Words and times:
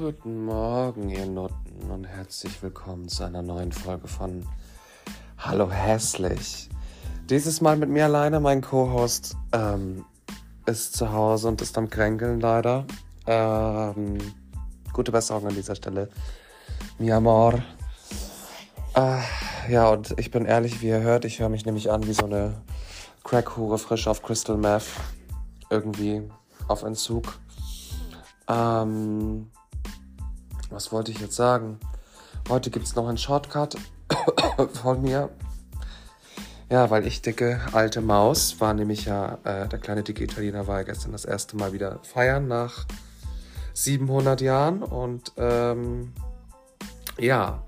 Guten 0.00 0.46
Morgen, 0.46 1.10
ihr 1.10 1.26
Nutten, 1.26 1.90
und 1.90 2.04
herzlich 2.04 2.62
willkommen 2.62 3.06
zu 3.10 3.22
einer 3.22 3.42
neuen 3.42 3.70
Folge 3.70 4.08
von 4.08 4.46
Hallo 5.36 5.70
Hässlich. 5.70 6.70
Dieses 7.28 7.60
Mal 7.60 7.76
mit 7.76 7.90
mir 7.90 8.06
alleine, 8.06 8.40
mein 8.40 8.62
Co-Host 8.62 9.36
ähm, 9.52 10.06
ist 10.64 10.96
zu 10.96 11.12
Hause 11.12 11.48
und 11.48 11.60
ist 11.60 11.76
am 11.76 11.90
Kränkeln 11.90 12.40
leider. 12.40 12.86
Ähm, 13.26 14.16
gute 14.94 15.12
Besserung 15.12 15.46
an 15.46 15.54
dieser 15.54 15.74
Stelle. 15.74 16.08
Mi 16.98 17.12
amor. 17.12 17.62
Äh, 18.94 19.18
ja, 19.70 19.90
und 19.90 20.18
ich 20.18 20.30
bin 20.30 20.46
ehrlich, 20.46 20.80
wie 20.80 20.88
ihr 20.88 21.02
hört, 21.02 21.26
ich 21.26 21.40
höre 21.40 21.50
mich 21.50 21.66
nämlich 21.66 21.90
an 21.90 22.06
wie 22.06 22.14
so 22.14 22.24
eine 22.24 22.54
Crackhure 23.22 23.76
frisch 23.76 24.06
auf 24.06 24.22
Crystal 24.22 24.56
Meth. 24.56 24.86
Irgendwie 25.68 26.22
auf 26.68 26.84
Entzug. 26.84 27.38
Ähm, 28.48 29.50
was 30.70 30.92
wollte 30.92 31.10
ich 31.10 31.20
jetzt 31.20 31.36
sagen? 31.36 31.78
Heute 32.48 32.70
gibt 32.70 32.86
es 32.86 32.94
noch 32.94 33.08
einen 33.08 33.18
Shortcut 33.18 33.76
von 34.82 35.02
mir. 35.02 35.30
Ja, 36.70 36.88
weil 36.90 37.06
ich 37.06 37.20
dicke 37.20 37.60
alte 37.72 38.00
Maus 38.00 38.60
war 38.60 38.74
nämlich 38.74 39.04
ja, 39.04 39.38
äh, 39.44 39.68
der 39.68 39.78
kleine 39.80 40.04
dicke 40.04 40.22
Italiener 40.22 40.68
war 40.68 40.78
ja 40.78 40.82
gestern 40.84 41.12
das 41.12 41.24
erste 41.24 41.56
Mal 41.56 41.72
wieder 41.72 41.98
feiern 42.04 42.46
nach 42.46 42.86
700 43.74 44.40
Jahren 44.40 44.82
und 44.82 45.32
ähm, 45.36 46.12
ja, 47.18 47.64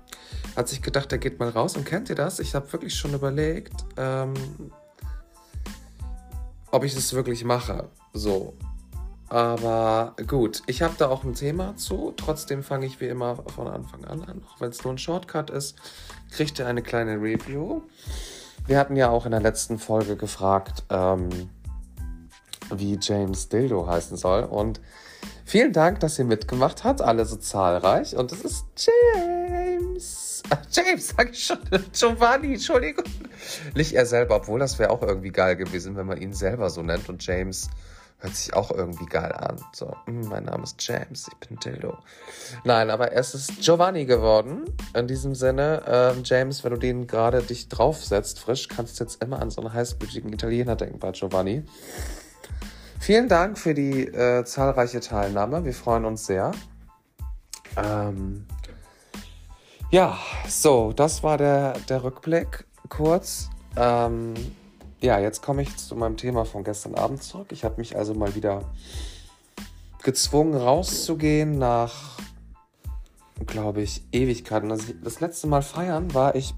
hat 0.55 0.69
sich 0.69 0.81
gedacht, 0.81 1.11
er 1.11 1.17
geht 1.17 1.39
mal 1.39 1.49
raus 1.49 1.75
und 1.75 1.85
kennt 1.85 2.09
ihr 2.09 2.15
das? 2.15 2.39
Ich 2.39 2.55
habe 2.55 2.71
wirklich 2.71 2.95
schon 2.95 3.13
überlegt, 3.13 3.73
ähm, 3.97 4.33
ob 6.71 6.83
ich 6.83 6.95
das 6.95 7.13
wirklich 7.13 7.43
mache. 7.43 7.89
So, 8.13 8.53
aber 9.33 10.15
gut, 10.27 10.61
ich 10.67 10.83
habe 10.83 10.93
da 10.95 11.09
auch 11.09 11.23
ein 11.23 11.33
Thema 11.33 11.75
zu. 11.75 12.13
Trotzdem 12.15 12.61
fange 12.61 12.85
ich 12.85 13.01
wie 13.01 13.07
immer 13.07 13.37
von 13.55 13.67
Anfang 13.67 14.05
an 14.05 14.21
an. 14.21 14.43
Auch 14.45 14.61
wenn 14.61 14.69
es 14.69 14.83
nur 14.83 14.93
ein 14.93 14.99
Shortcut 14.99 15.49
ist, 15.49 15.75
kriegt 16.29 16.59
ihr 16.59 16.67
eine 16.67 16.83
kleine 16.83 17.15
Review. 17.15 17.81
Wir 18.67 18.77
hatten 18.77 18.95
ja 18.95 19.09
auch 19.09 19.25
in 19.25 19.31
der 19.31 19.41
letzten 19.41 19.79
Folge 19.79 20.17
gefragt, 20.17 20.83
ähm, 20.91 21.49
wie 22.75 22.99
James 23.01 23.49
Dildo 23.49 23.87
heißen 23.87 24.17
soll. 24.17 24.43
Und 24.43 24.79
vielen 25.45 25.73
Dank, 25.73 25.99
dass 26.01 26.19
ihr 26.19 26.25
mitgemacht 26.25 26.83
habt. 26.83 27.01
Alle 27.01 27.25
so 27.25 27.35
zahlreich. 27.37 28.15
Und 28.15 28.31
es 28.31 28.41
ist 28.41 28.65
James. 28.77 30.43
James, 30.71 31.07
sag 31.17 31.31
ich 31.31 31.43
schon. 31.43 31.57
Giovanni, 31.91 32.53
Entschuldigung. 32.53 33.05
Nicht 33.73 33.93
er 33.93 34.05
selber, 34.05 34.35
obwohl 34.35 34.59
das 34.59 34.77
wäre 34.77 34.91
auch 34.91 35.01
irgendwie 35.01 35.31
geil 35.31 35.55
gewesen, 35.55 35.95
wenn 35.95 36.05
man 36.05 36.21
ihn 36.21 36.33
selber 36.33 36.69
so 36.69 36.83
nennt 36.83 37.09
und 37.09 37.25
James 37.25 37.71
Hört 38.23 38.37
sich 38.37 38.53
auch 38.53 38.71
irgendwie 38.71 39.05
geil 39.05 39.33
an. 39.33 39.57
So, 39.73 39.93
hm, 40.05 40.29
mein 40.29 40.45
Name 40.45 40.63
ist 40.63 40.81
James, 40.81 41.27
ich 41.27 41.45
bin 41.45 41.59
Dildo. 41.59 41.97
Nein, 42.63 42.89
aber 42.89 43.11
es 43.11 43.35
ist 43.35 43.59
Giovanni 43.59 44.05
geworden. 44.05 44.63
In 44.93 45.07
diesem 45.07 45.35
Sinne, 45.35 45.83
ähm, 45.85 46.21
James, 46.23 46.63
wenn 46.63 46.71
du 46.71 46.79
den 46.79 47.05
gerade 47.05 47.43
dich 47.43 47.67
draufsetzt, 47.67 48.39
frisch, 48.39 48.69
kannst 48.69 48.97
du 48.97 49.03
jetzt 49.03 49.21
immer 49.21 49.41
an 49.41 49.51
so 49.51 49.59
einen 49.59 49.73
heißblütigen 49.73 50.31
Italiener 50.31 50.77
denken 50.77 50.99
bei 50.99 51.11
Giovanni. 51.11 51.65
Vielen 52.97 53.27
Dank 53.27 53.59
für 53.59 53.73
die 53.73 54.07
äh, 54.07 54.45
zahlreiche 54.45 55.01
Teilnahme. 55.01 55.65
Wir 55.65 55.73
freuen 55.73 56.05
uns 56.05 56.25
sehr. 56.25 56.53
Ähm, 57.75 58.45
ja, 59.91 60.17
so, 60.47 60.93
das 60.93 61.23
war 61.23 61.37
der, 61.37 61.73
der 61.89 62.05
Rückblick 62.05 62.63
kurz. 62.87 63.49
Ähm, 63.75 64.33
ja, 65.03 65.19
jetzt 65.19 65.41
komme 65.41 65.61
ich 65.63 65.75
zu 65.75 65.97
meinem 65.97 66.15
Thema 66.15 66.45
von 66.45 66.63
gestern 66.63 66.95
Abend 66.95 67.21
zurück. 67.21 67.47
Ich 67.51 67.65
habe 67.65 67.75
mich 67.75 67.97
also 67.97 68.13
mal 68.13 68.35
wieder 68.35 68.63
gezwungen, 70.01 70.55
rauszugehen 70.55 71.57
nach, 71.57 72.17
glaube 73.45 73.81
ich, 73.81 74.01
Ewigkeiten. 74.13 74.71
Also 74.71 74.93
das 75.03 75.19
letzte 75.19 75.47
Mal 75.47 75.61
feiern 75.61 76.13
war 76.13 76.35
ich, 76.35 76.55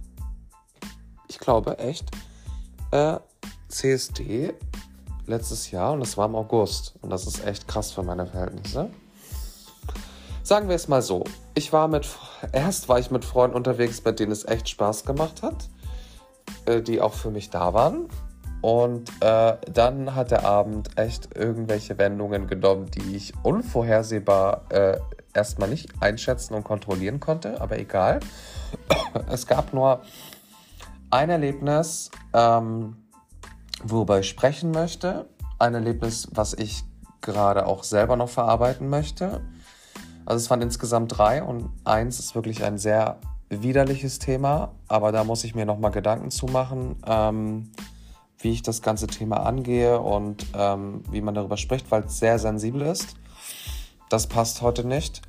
ich 1.27 1.39
glaube, 1.39 1.79
echt, 1.79 2.11
äh, 2.91 3.17
CSD 3.67 4.53
letztes 5.25 5.71
Jahr 5.71 5.93
und 5.93 6.01
das 6.01 6.15
war 6.15 6.27
im 6.27 6.35
August. 6.35 6.93
Und 7.01 7.09
das 7.09 7.25
ist 7.25 7.43
echt 7.47 7.67
krass 7.67 7.91
für 7.91 8.03
meine 8.03 8.27
Verhältnisse. 8.27 8.91
Sagen 10.43 10.69
wir 10.69 10.75
es 10.75 10.87
mal 10.87 11.01
so. 11.01 11.23
Ich 11.55 11.73
war 11.73 11.87
mit, 11.87 12.07
erst 12.51 12.89
war 12.89 12.99
ich 12.99 13.09
mit 13.09 13.25
Freunden 13.25 13.55
unterwegs, 13.55 14.01
bei 14.01 14.11
denen 14.11 14.31
es 14.31 14.45
echt 14.45 14.69
Spaß 14.69 15.03
gemacht 15.03 15.41
hat, 15.41 15.67
äh, 16.67 16.83
die 16.83 17.01
auch 17.01 17.15
für 17.15 17.31
mich 17.31 17.49
da 17.49 17.73
waren. 17.73 18.07
Und 18.65 19.11
äh, 19.21 19.57
dann 19.71 20.15
hat 20.15 20.31
der 20.31 20.43
Abend 20.43 20.97
echt 20.97 21.37
irgendwelche 21.37 21.99
Wendungen 21.99 22.47
genommen, 22.47 22.89
die 22.89 23.15
ich 23.15 23.31
unvorhersehbar 23.43 24.63
äh, 24.69 24.97
erstmal 25.35 25.69
nicht 25.69 25.89
einschätzen 25.99 26.55
und 26.55 26.63
kontrollieren 26.63 27.19
konnte, 27.19 27.61
aber 27.61 27.77
egal. 27.77 28.21
Es 29.29 29.45
gab 29.45 29.71
nur 29.71 30.01
ein 31.11 31.29
Erlebnis, 31.29 32.09
ähm, 32.33 32.95
worüber 33.83 34.21
ich 34.21 34.29
sprechen 34.29 34.71
möchte. 34.71 35.29
Ein 35.59 35.75
Erlebnis, 35.75 36.27
was 36.31 36.55
ich 36.55 36.83
gerade 37.21 37.67
auch 37.67 37.83
selber 37.83 38.15
noch 38.15 38.29
verarbeiten 38.29 38.89
möchte. 38.89 39.41
Also 40.25 40.43
es 40.43 40.49
waren 40.49 40.63
insgesamt 40.63 41.15
drei 41.15 41.43
und 41.43 41.69
eins 41.83 42.17
ist 42.17 42.33
wirklich 42.33 42.63
ein 42.63 42.79
sehr 42.79 43.19
widerliches 43.49 44.17
Thema, 44.17 44.71
aber 44.87 45.11
da 45.11 45.23
muss 45.23 45.43
ich 45.43 45.53
mir 45.53 45.67
nochmal 45.67 45.91
Gedanken 45.91 46.31
zu 46.31 46.47
machen. 46.47 46.95
Ähm, 47.05 47.69
wie 48.45 48.51
ich 48.51 48.61
das 48.61 48.83
ganze 48.83 49.07
Thema 49.07 49.37
angehe 49.37 49.99
und 49.99 50.45
ähm, 50.55 51.03
wie 51.09 51.21
man 51.21 51.33
darüber 51.33 51.57
spricht, 51.57 51.89
weil 51.89 52.03
es 52.03 52.19
sehr 52.19 52.37
sensibel 52.37 52.83
ist. 52.83 53.15
Das 54.09 54.27
passt 54.27 54.61
heute 54.61 54.87
nicht, 54.87 55.23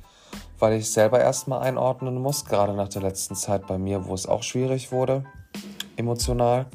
weil 0.59 0.77
ich 0.77 0.91
selber 0.91 1.19
erstmal 1.19 1.61
einordnen 1.63 2.21
muss, 2.21 2.45
gerade 2.45 2.73
nach 2.73 2.89
der 2.89 3.01
letzten 3.01 3.35
Zeit 3.35 3.65
bei 3.65 3.79
mir, 3.79 4.05
wo 4.05 4.13
es 4.13 4.27
auch 4.27 4.43
schwierig 4.43 4.91
wurde, 4.91 5.25
emotional. 5.95 6.67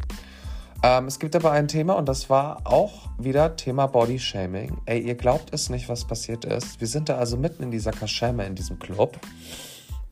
Ähm, 0.83 1.07
es 1.07 1.21
gibt 1.21 1.37
aber 1.37 1.53
ein 1.53 1.69
Thema 1.69 1.93
und 1.93 2.09
das 2.09 2.29
war 2.29 2.63
auch 2.65 3.09
wieder 3.19 3.55
Thema 3.55 3.87
Body 3.87 4.19
Shaming. 4.19 4.79
Ey, 4.87 4.99
ihr 4.99 5.15
glaubt 5.15 5.55
es 5.55 5.71
nicht, 5.71 5.89
was 5.89 6.05
passiert 6.09 6.45
ist. 6.45 6.81
Wir 6.81 6.89
sind 6.89 7.09
da 7.09 7.19
also 7.19 7.37
mitten 7.37 7.63
in 7.63 7.71
dieser 7.71 7.93
Kaschemme, 7.93 8.45
in 8.47 8.57
diesem 8.57 8.81
Club, 8.81 9.17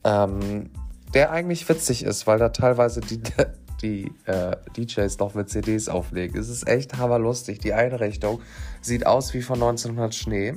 ähm, 0.05 0.71
der 1.13 1.33
eigentlich 1.33 1.69
witzig 1.69 2.05
ist, 2.05 2.29
weil 2.29 2.39
da 2.39 2.51
teilweise 2.51 3.01
die, 3.01 3.21
die 3.83 4.13
äh, 4.27 4.57
DJs 4.77 5.19
noch 5.19 5.35
mit 5.35 5.51
CDs 5.51 5.89
auflegen. 5.89 6.39
Es 6.39 6.49
ist 6.49 6.67
echt 6.67 6.99
hammerlustig. 6.99 7.59
Die 7.59 7.73
Einrichtung 7.73 8.41
sieht 8.81 9.07
aus 9.07 9.35
wie 9.35 9.43
von 9.43 9.57
1900 9.57 10.15
Schnee. 10.15 10.55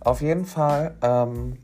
Auf 0.00 0.20
jeden 0.20 0.44
Fall 0.44 0.96
ähm, 1.02 1.58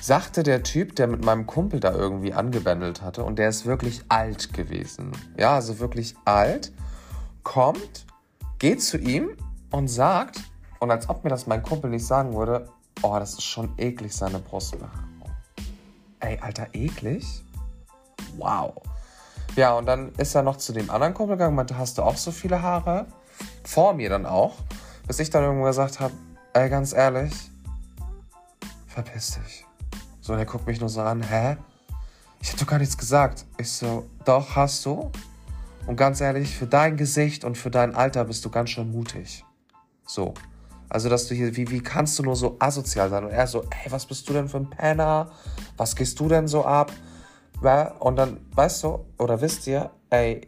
sagte 0.00 0.42
der 0.42 0.62
Typ, 0.62 0.96
der 0.96 1.06
mit 1.06 1.24
meinem 1.24 1.46
Kumpel 1.46 1.80
da 1.80 1.92
irgendwie 1.92 2.32
angebändelt 2.32 3.02
hatte, 3.02 3.24
und 3.24 3.38
der 3.38 3.48
ist 3.48 3.66
wirklich 3.66 4.02
alt 4.08 4.52
gewesen. 4.52 5.12
Ja, 5.38 5.54
also 5.54 5.78
wirklich 5.78 6.14
alt, 6.24 6.72
kommt, 7.42 8.06
geht 8.58 8.82
zu 8.82 8.98
ihm 8.98 9.30
und 9.70 9.88
sagt, 9.88 10.40
und 10.80 10.90
als 10.90 11.08
ob 11.08 11.24
mir 11.24 11.30
das 11.30 11.46
mein 11.46 11.62
Kumpel 11.62 11.90
nicht 11.90 12.06
sagen 12.06 12.34
würde, 12.34 12.68
oh, 13.02 13.16
das 13.18 13.34
ist 13.34 13.44
schon 13.44 13.72
eklig, 13.78 14.14
seine 14.14 14.38
Brustbehaarung. 14.38 15.04
Ey, 16.20 16.38
Alter, 16.40 16.68
eklig? 16.72 17.44
wow. 18.36 18.72
Ja, 19.56 19.72
und 19.72 19.86
dann 19.86 20.12
ist 20.18 20.34
er 20.34 20.42
noch 20.42 20.58
zu 20.58 20.74
dem 20.74 20.90
anderen 20.90 21.14
Kumpel 21.14 21.36
gegangen 21.36 21.52
und 21.52 21.56
meinte, 21.56 21.78
hast 21.78 21.96
du 21.96 22.02
auch 22.02 22.18
so 22.18 22.30
viele 22.30 22.60
Haare? 22.60 23.06
Vor 23.64 23.94
mir 23.94 24.10
dann 24.10 24.26
auch. 24.26 24.56
Bis 25.06 25.18
ich 25.18 25.30
dann 25.30 25.42
irgendwo 25.44 25.64
gesagt 25.64 25.98
habe, 25.98 26.12
ey, 26.52 26.68
ganz 26.68 26.92
ehrlich, 26.92 27.32
verpiss 28.86 29.38
dich. 29.42 29.64
So, 30.20 30.34
und 30.34 30.38
er 30.38 30.44
guckt 30.44 30.66
mich 30.66 30.78
nur 30.78 30.90
so 30.90 31.00
an, 31.00 31.22
hä? 31.22 31.56
Ich 32.42 32.52
hab 32.52 32.58
doch 32.58 32.66
gar 32.66 32.78
nichts 32.78 32.98
gesagt. 32.98 33.46
Ich 33.56 33.72
so, 33.72 34.06
doch, 34.26 34.56
hast 34.56 34.84
du. 34.84 35.10
Und 35.86 35.96
ganz 35.96 36.20
ehrlich, 36.20 36.54
für 36.54 36.66
dein 36.66 36.98
Gesicht 36.98 37.42
und 37.42 37.56
für 37.56 37.70
dein 37.70 37.94
Alter 37.94 38.26
bist 38.26 38.44
du 38.44 38.50
ganz 38.50 38.70
schön 38.70 38.90
mutig. 38.90 39.42
So. 40.04 40.34
Also, 40.90 41.08
dass 41.08 41.28
du 41.28 41.34
hier, 41.34 41.56
wie, 41.56 41.70
wie 41.70 41.80
kannst 41.80 42.18
du 42.18 42.22
nur 42.24 42.36
so 42.36 42.56
asozial 42.58 43.08
sein? 43.08 43.24
Und 43.24 43.30
er 43.30 43.46
so, 43.46 43.62
ey, 43.62 43.90
was 43.90 44.04
bist 44.04 44.28
du 44.28 44.34
denn 44.34 44.48
für 44.48 44.58
ein 44.58 44.68
Penner? 44.68 45.30
Was 45.78 45.96
gehst 45.96 46.20
du 46.20 46.28
denn 46.28 46.46
so 46.46 46.64
ab? 46.64 46.92
Und 47.60 48.16
dann, 48.16 48.38
weißt 48.54 48.84
du, 48.84 49.04
oder 49.18 49.40
wisst 49.40 49.66
ihr, 49.66 49.90
ey, 50.10 50.46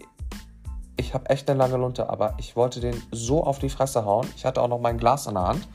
ich 0.96 1.14
habe 1.14 1.28
echt 1.30 1.48
eine 1.48 1.58
lange 1.58 1.76
Lunte, 1.76 2.10
aber 2.10 2.34
ich 2.38 2.56
wollte 2.56 2.80
den 2.80 3.00
so 3.12 3.44
auf 3.44 3.58
die 3.58 3.70
Fresse 3.70 4.04
hauen. 4.04 4.26
Ich 4.36 4.44
hatte 4.44 4.60
auch 4.60 4.68
noch 4.68 4.80
mein 4.80 4.98
Glas 4.98 5.26
in 5.26 5.34
der 5.34 5.44
Hand. 5.44 5.68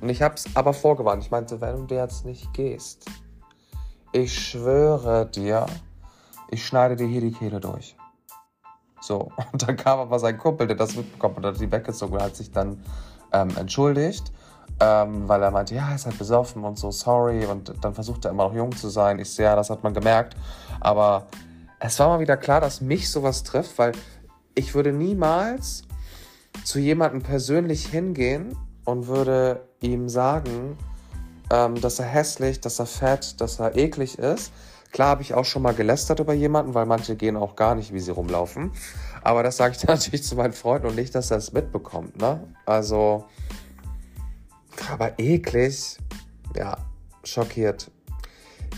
Und 0.00 0.08
ich 0.08 0.22
habe 0.22 0.34
es 0.34 0.44
aber 0.54 0.72
vorgewarnt. 0.72 1.22
Ich 1.22 1.30
meinte, 1.30 1.60
wenn 1.60 1.86
du 1.86 1.94
jetzt 1.94 2.24
nicht 2.24 2.52
gehst, 2.54 3.06
ich 4.12 4.32
schwöre 4.32 5.26
dir, 5.26 5.66
ich 6.50 6.64
schneide 6.64 6.96
dir 6.96 7.06
hier 7.06 7.20
die 7.20 7.32
Kehle 7.32 7.60
durch. 7.60 7.96
So, 9.00 9.32
und 9.52 9.66
dann 9.66 9.76
kam 9.76 9.98
aber 9.98 10.18
sein 10.18 10.38
Kumpel, 10.38 10.66
der 10.66 10.76
das 10.76 10.94
mitbekommen 10.94 11.36
hat, 11.36 11.44
hat 11.44 11.60
die 11.60 11.70
weggezogen 11.70 12.14
und 12.14 12.22
hat 12.22 12.36
sich 12.36 12.50
dann 12.52 12.82
ähm, 13.32 13.50
entschuldigt 13.56 14.32
ähm, 14.78 15.28
weil 15.28 15.42
er 15.42 15.50
meinte, 15.50 15.74
ja, 15.74 15.88
er 15.88 15.94
ist 15.94 16.06
halt 16.06 16.18
besoffen 16.18 16.64
und 16.64 16.78
so, 16.78 16.90
sorry. 16.90 17.44
Und 17.46 17.74
dann 17.82 17.94
versucht 17.94 18.24
er 18.24 18.30
immer 18.30 18.44
noch 18.44 18.54
jung 18.54 18.74
zu 18.74 18.88
sein. 18.88 19.18
Ich 19.18 19.30
sehe, 19.30 19.46
ja, 19.46 19.56
das 19.56 19.70
hat 19.70 19.82
man 19.82 19.94
gemerkt. 19.94 20.36
Aber 20.80 21.26
es 21.78 21.98
war 21.98 22.08
mal 22.08 22.20
wieder 22.20 22.36
klar, 22.36 22.60
dass 22.60 22.80
mich 22.80 23.10
sowas 23.10 23.42
trifft, 23.42 23.78
weil 23.78 23.92
ich 24.54 24.74
würde 24.74 24.92
niemals 24.92 25.82
zu 26.64 26.78
jemandem 26.78 27.22
persönlich 27.22 27.86
hingehen 27.86 28.56
und 28.84 29.06
würde 29.06 29.62
ihm 29.80 30.08
sagen, 30.08 30.76
ähm, 31.50 31.80
dass 31.80 31.98
er 31.98 32.06
hässlich, 32.06 32.60
dass 32.60 32.78
er 32.78 32.86
fett, 32.86 33.40
dass 33.40 33.58
er 33.58 33.76
eklig 33.76 34.18
ist. 34.18 34.52
Klar 34.92 35.10
habe 35.10 35.22
ich 35.22 35.34
auch 35.34 35.44
schon 35.44 35.62
mal 35.62 35.74
gelästert 35.74 36.18
über 36.18 36.34
jemanden, 36.34 36.74
weil 36.74 36.86
manche 36.86 37.14
gehen 37.14 37.36
auch 37.36 37.54
gar 37.54 37.74
nicht, 37.74 37.92
wie 37.92 38.00
sie 38.00 38.10
rumlaufen. 38.10 38.72
Aber 39.22 39.42
das 39.42 39.56
sage 39.56 39.74
ich 39.76 39.84
natürlich 39.86 40.24
zu 40.24 40.36
meinen 40.36 40.52
Freunden 40.52 40.88
und 40.88 40.96
nicht, 40.96 41.14
dass 41.14 41.30
er 41.30 41.36
es 41.36 41.52
mitbekommt. 41.52 42.20
Ne? 42.20 42.40
Also, 42.66 43.24
aber 44.88 45.18
eklig, 45.18 45.98
ja, 46.56 46.78
schockiert. 47.24 47.90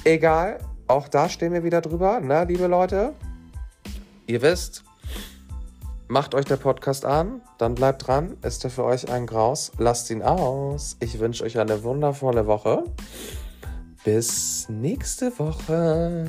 Egal, 0.05 0.59
auch 0.87 1.09
da 1.09 1.29
stehen 1.29 1.53
wir 1.53 1.65
wieder 1.65 1.81
drüber, 1.81 2.21
ne, 2.21 2.45
liebe 2.45 2.67
Leute. 2.67 3.15
Ihr 4.27 4.43
wisst, 4.43 4.85
macht 6.09 6.35
euch 6.35 6.45
der 6.45 6.57
Podcast 6.57 7.05
an, 7.05 7.41
dann 7.59 7.75
bleibt 7.75 8.07
dran. 8.07 8.37
Ist 8.43 8.65
er 8.65 8.71
für 8.71 8.85
euch 8.85 9.11
ein 9.11 9.27
Graus? 9.27 9.73
Lasst 9.79 10.11
ihn 10.11 10.23
aus. 10.23 10.97
Ich 11.01 11.19
wünsche 11.19 11.45
euch 11.45 11.59
eine 11.59 11.83
wundervolle 11.83 12.47
Woche. 12.47 12.85
Bis 14.05 14.69
nächste 14.69 15.39
Woche. 15.39 16.27